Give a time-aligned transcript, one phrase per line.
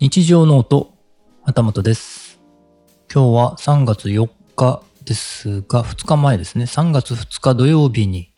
[0.00, 0.94] 日常ノート、
[1.42, 2.40] 旗本です。
[3.12, 6.64] 今日は3月4日ですが、2日前ですね。
[6.64, 8.32] 3月2日土曜日に、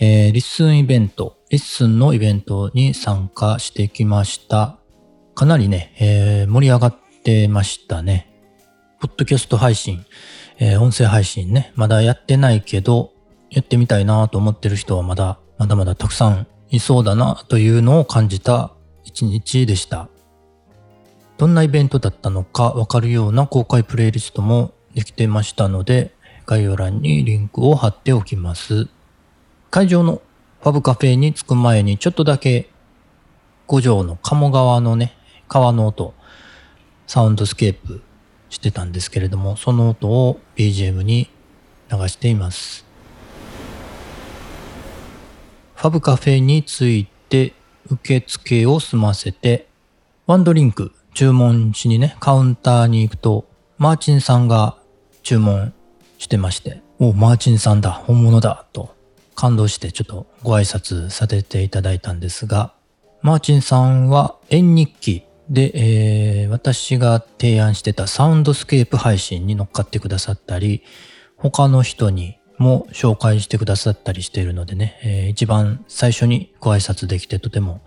[0.00, 4.76] えー LISTEN イベント、 LISTEN のイベントに参加してきました。
[5.36, 8.28] かなりね、えー盛り上がってましたね。
[8.98, 10.04] ポッドキャスト配信、
[10.58, 13.12] えー音声配信ね、まだやってないけど、
[13.50, 18.72] やってみたいなと思ってる人はまだ、まだまだたくさんいそうだなというのを感じた
[19.04, 20.08] 一日でした。
[21.38, 26.12] どんなイベントだったのかわかるような公開プレイリストもできてましたので、
[26.46, 28.88] 概要欄にリンクを貼っておきます。
[29.70, 30.20] 会場の
[30.62, 32.68] FabCafe に着く前にちょっとだけ
[33.68, 35.14] 五条の鴨川のね、
[35.46, 36.12] 川の音、
[37.06, 38.02] サウンドスケープ
[38.50, 41.30] してたんですけれども、その音を BGM に
[41.88, 42.84] 流しています。
[45.76, 47.54] FabCafe に着いて
[47.88, 49.68] 受付を済ませて、
[50.26, 54.76] ワンドリンク注文しにね、カウンターに行くと、マーチンさんが
[55.22, 55.72] 注文
[56.18, 58.94] してまして、おマーチンさんだ、本物だ、と
[59.34, 62.74] 感動してちょっとご挨拶させていただいたんですが、
[63.22, 70.82] マーチンさんは縁日記で、えー私が提案してたサウンドスケープ配信に乗っかってくださったり、
[71.36, 77.80] 他の人にも紹介してくださったりしているのでね、えー一番最初にご挨拶できてとても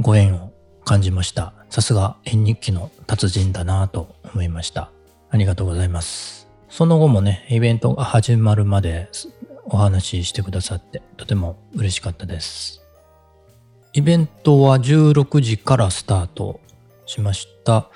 [0.00, 0.49] ご縁を
[0.84, 1.52] 感じました。
[1.68, 4.90] さすが縁日記の達人だなと思いました。
[5.30, 6.48] ありがとうございます。
[6.68, 9.08] その後もね、イベントが始まるまで
[9.64, 12.80] お話ししてくださってとても嬉しかったです。
[13.92, 16.60] イベントは16時からスタート
[17.06, 17.88] しました。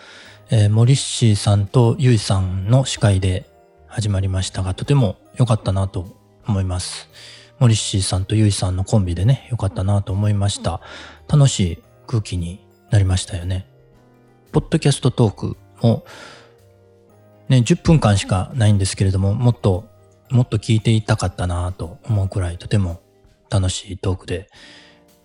[0.51, 3.48] えーモリッシーさんとユイさんの司会で
[3.87, 6.07] 始まりましたが、とても良かったなと
[6.47, 7.09] 思います。
[7.61, 10.81] モリッシーさんとユイさんのコンビでね、良かったなと思いました。
[11.29, 12.64] 楽しい空気に
[12.95, 13.67] なりましたよね。
[14.53, 16.05] ポッドキャストトークも、
[17.48, 19.89] ね、10分間しかないんですけれども、もっと、
[20.31, 23.01] もっと聞いていたかったなと思うくらい、とても
[23.51, 24.48] 楽しいトークで、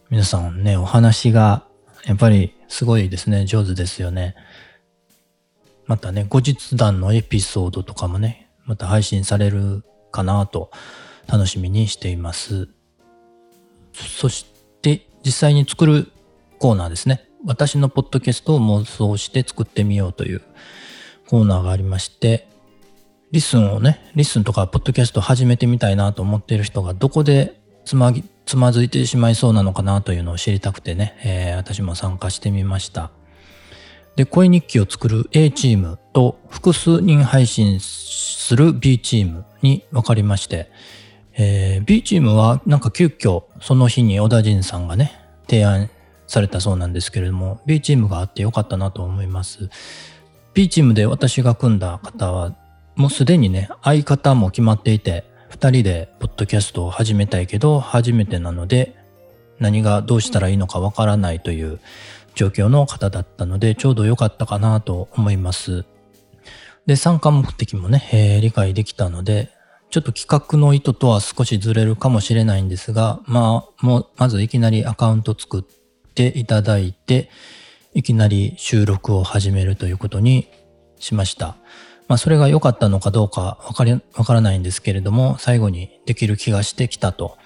[0.09, 1.63] 皆さんね、お話が、
[2.05, 4.33] やっぱりすごいですね、上手ですよね。
[5.85, 10.71] またね、後日談のエピソードとかもね、また配信されるかなと
[11.27, 12.67] 楽しみにしています。
[13.93, 14.47] そし
[14.81, 16.11] て、実際に作る
[16.57, 17.28] コーナーですね。
[17.45, 20.41] 私のポッドキャストを妄想して作ってみようという
[21.27, 22.47] コーナーがありまして、
[23.31, 33.11] LISTEN をね、 LISTEN とかポッドキャスト始めてみたいなと思っている人がどこでつまぎ、つまずいてしまいそうなのかなというのを知りたくてね、えー私も参加してみました。
[34.15, 40.71] で、恋日記を作る A チームと複数人配信する B チームに分かりまして、
[41.37, 45.13] えー B チームはなんか急遽その日に小田陣さんがね、
[45.47, 45.89] 提案
[46.29, 49.69] されたそうなんですけれども、B チームがあってよかったなと思います。
[50.53, 52.55] B チームで私が組んだ方は、
[52.95, 58.95] もうすでにね、相方も決まっていて、二人でポッドキャストを始めたいけど、初めてなので、
[59.57, 61.79] 何がどうしたらいいのかわからないという
[62.35, 65.85] 状況の方だったので、ちょうど良かったかなと思います。
[66.85, 69.49] で、参加目的もね、えー理解できたので、
[69.89, 75.78] ちょっと企画の意図とは少しずれるかもしれないんですが、まあ、もう、まずいきなりアカウント作って
[76.19, 77.29] ていただいて、
[77.93, 80.49] いきなり収録を始めるということに
[80.99, 81.55] しました。
[82.09, 87.37] まあ、それが良かったのかどうかわかり、わからないんですけれども、最後にできる気がしてきたと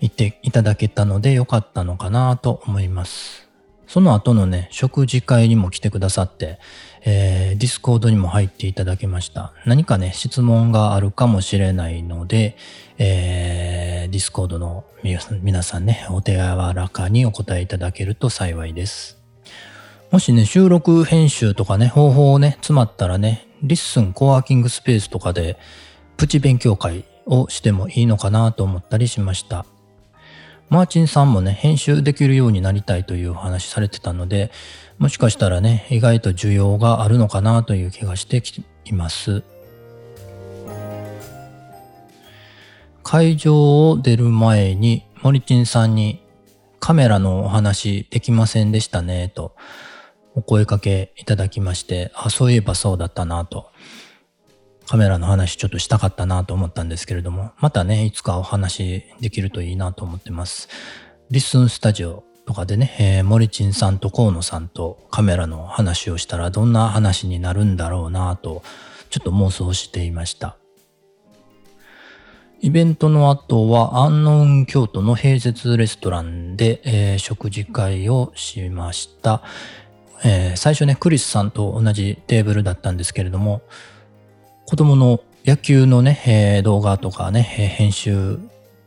[0.00, 3.51] 言っていただけたので良かったのかなと思います。
[3.92, 6.58] その後のね、食事会にも来てくださって、
[7.04, 9.52] えー、ディスコードにも入っていただけました。
[9.66, 12.56] 何かね、質問があるかもしれないので、
[12.96, 14.86] えー、ディスコードの
[15.42, 16.38] 皆さんね、お手柔
[16.74, 19.18] らかにお答えいただけると幸いです。
[20.10, 25.58] もしね、収録編集とかね、方法をね、詰まったらね、リッスンコワーキングスペースとかで、
[26.16, 29.66] プチ勉強会をしてもいいのかなと思ったりしました。
[30.72, 34.50] マーチンさんもね、編集できるようになりたいというお話されてたので、
[34.96, 39.42] もしかしたらね、意外と需要があるのかなという気がしてきいます。
[43.02, 46.24] 会場を出る前に、モリチンさんに
[46.80, 49.54] カメラのお話できませんでしたね、と
[50.34, 53.66] お声かけいただきまして、あ、そういえばそうだったなと。
[54.86, 60.68] カメラの話ちょっとしたかったなと思ったんですけれども、またね、いつかお話できるといいなと思ってます。
[61.30, 68.62] リッスンスタジオとかでね、えー、モリチンさんと河野さんとカメラの話をしたらどんな話になるんだろうなと、
[69.10, 70.56] ちょっと妄想していました。
[72.60, 79.42] イベントの後は、アンノーン京都の併設レストランで、えー食事会をしました。
[80.24, 83.62] えー、最初ね、クリスさんと同じテーブルだったんですけれども、
[84.66, 88.38] 子供の野球のね、えー、動画とかね、えー、編集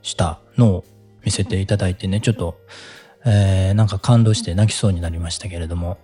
[0.02, 0.86] したのを
[1.24, 2.58] 見せていただいてね、ちょっと、
[3.26, 5.98] えー、なんか感動して泣きそうになりましたけれども、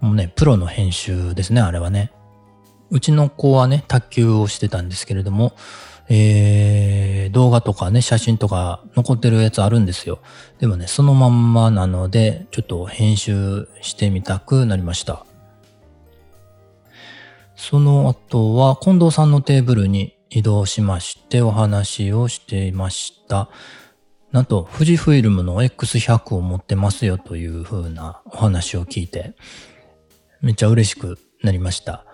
[0.00, 2.10] もうね、プロの編集ですね、あれはね。
[2.90, 5.54] うちの子はね、卓球をしてたんですけれども、
[6.08, 10.20] えー、動画とかね、写真とか残ってるやつあるんですよ。
[10.58, 15.24] でもね、そのまんまなので、ちょっと編集してみたくなりました。
[17.66, 23.48] その後は、近藤さんのテーブルに移動しましてお話をしていました。
[24.32, 29.32] なんと、富士フィルムの X100 を持ってますよという風なお話を聞いて、
[30.42, 32.04] めっちゃ嬉しくなりました。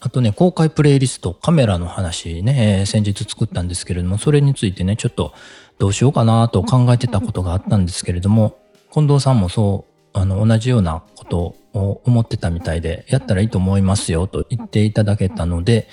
[0.00, 5.32] あとね、公開プレイリスト、カメラの話ね、えー、先日作ったんですけれども、それについてね、ちょっと
[5.78, 8.58] どうしようかなと考えてたことがあったんですけれども、
[8.92, 15.88] 近藤さんもそう、あの、同じようなことを思ってたみたいで、やったらいいと思いますよと言っていただけたので、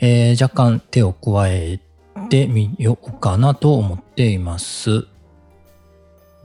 [0.00, 1.80] えー、若干手を加え
[2.30, 5.08] てみようかなと思っています。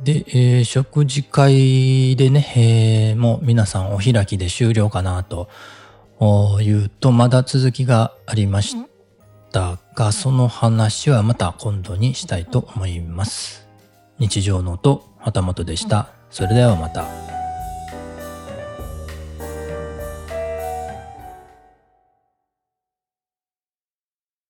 [0.04, 5.50] で、えー、食事会でね、えー、もう皆さんお開きで終了かなと
[6.62, 8.76] いうと、まだ続きがありまし
[9.52, 13.68] たが、その話はまた今度にしたいと思います。
[14.18, 16.19] 日常の音、旗本でした。
[16.32, 17.39] それではまた。